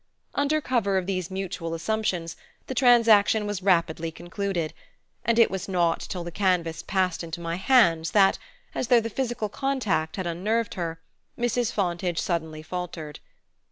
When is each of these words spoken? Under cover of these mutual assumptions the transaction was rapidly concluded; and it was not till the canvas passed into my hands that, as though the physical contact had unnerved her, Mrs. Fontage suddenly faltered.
Under 0.33 0.61
cover 0.61 0.97
of 0.97 1.05
these 1.05 1.29
mutual 1.29 1.75
assumptions 1.75 2.35
the 2.65 2.73
transaction 2.73 3.45
was 3.45 3.61
rapidly 3.61 4.09
concluded; 4.09 4.73
and 5.23 5.37
it 5.37 5.51
was 5.51 5.67
not 5.69 5.99
till 5.99 6.23
the 6.23 6.31
canvas 6.31 6.81
passed 6.81 7.23
into 7.23 7.39
my 7.39 7.57
hands 7.57 8.09
that, 8.09 8.39
as 8.73 8.87
though 8.87 8.99
the 8.99 9.11
physical 9.11 9.47
contact 9.47 10.15
had 10.15 10.25
unnerved 10.25 10.73
her, 10.73 10.99
Mrs. 11.37 11.71
Fontage 11.71 12.17
suddenly 12.17 12.63
faltered. 12.63 13.19